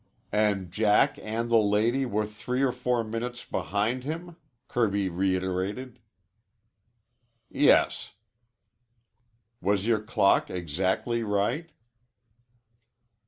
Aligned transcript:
"And 0.31 0.71
Jack 0.71 1.19
and 1.21 1.47
the 1.51 1.57
lady 1.59 2.07
were 2.07 2.25
three 2.25 2.63
or 2.63 2.71
four 2.71 3.03
minutes 3.03 3.45
behind 3.45 4.03
him?" 4.03 4.35
Kirby 4.67 5.09
reiterated. 5.09 5.99
"Yes." 7.51 8.09
"Was 9.61 9.85
your 9.85 10.01
clock 10.01 10.49
exactly 10.49 11.21
right?" 11.21 11.69